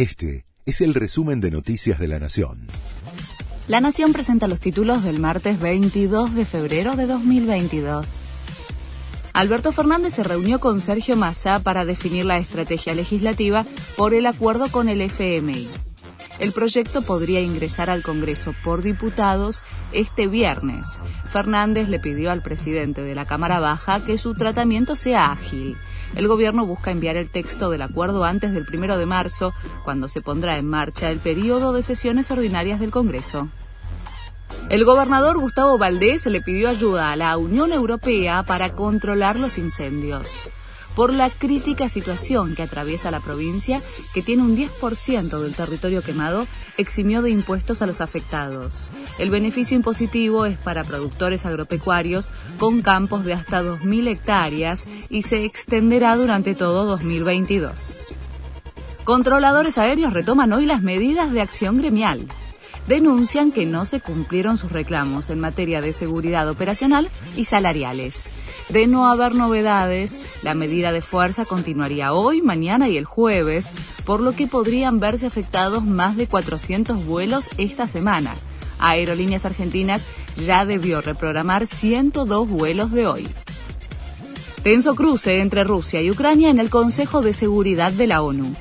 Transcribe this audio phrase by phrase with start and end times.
[0.00, 2.68] Este es el resumen de Noticias de la Nación.
[3.68, 8.16] La Nación presenta los títulos del martes 22 de febrero de 2022.
[9.34, 13.66] Alberto Fernández se reunió con Sergio Massa para definir la estrategia legislativa
[13.98, 15.68] por el acuerdo con el FMI.
[16.38, 19.62] El proyecto podría ingresar al Congreso por diputados
[19.92, 20.86] este viernes.
[21.30, 25.76] Fernández le pidió al presidente de la Cámara Baja que su tratamiento sea ágil.
[26.16, 29.52] El gobierno busca enviar el texto del acuerdo antes del primero de marzo,
[29.84, 33.48] cuando se pondrá en marcha el periodo de sesiones ordinarias del Congreso.
[34.68, 40.50] El gobernador Gustavo Valdés le pidió ayuda a la Unión Europea para controlar los incendios
[40.94, 43.80] por la crítica situación que atraviesa la provincia,
[44.12, 48.90] que tiene un 10% del territorio quemado, eximió de impuestos a los afectados.
[49.18, 55.44] El beneficio impositivo es para productores agropecuarios con campos de hasta 2.000 hectáreas y se
[55.44, 58.06] extenderá durante todo 2022.
[59.04, 62.26] Controladores aéreos retoman hoy las medidas de acción gremial
[62.86, 68.30] denuncian que no se cumplieron sus reclamos en materia de seguridad operacional y salariales.
[68.68, 73.72] De no haber novedades, la medida de fuerza continuaría hoy, mañana y el jueves,
[74.04, 78.34] por lo que podrían verse afectados más de 400 vuelos esta semana.
[78.78, 80.04] Aerolíneas Argentinas
[80.36, 83.28] ya debió reprogramar 102 vuelos de hoy.
[84.62, 88.54] Tenso cruce entre Rusia y Ucrania en el Consejo de Seguridad de la ONU.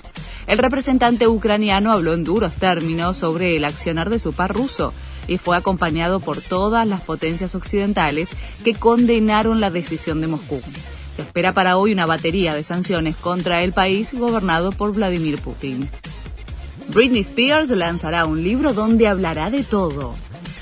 [0.49, 4.95] El representante ucraniano habló en duros términos sobre el accionar de su par ruso
[5.27, 8.31] y fue acompañado por todas las potencias occidentales
[8.63, 10.59] que condenaron la decisión de Moscú.
[11.11, 15.87] Se espera para hoy una batería de sanciones contra el país gobernado por Vladimir Putin.
[16.95, 20.15] Britney Spears lanzará un libro donde hablará de todo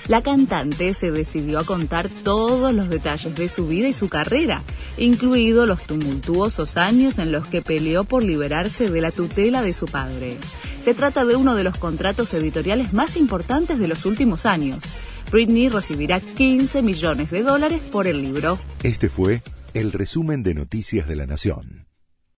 [0.08, 4.62] la cantante se decidió a contar todos los detalles de su vida y su carrera,
[4.98, 9.86] incluidos los tumultuosos años en los que peleó por liberarse de la tutela de su
[9.86, 10.38] padre.
[10.84, 14.84] Se trata de uno de los contratos editoriales más importantes de los últimos años.
[15.32, 18.58] Britney recibirá 15 millones de dólares por el libro.
[18.84, 19.42] Este fue
[19.74, 21.87] el resumen de Noticias de la Nación.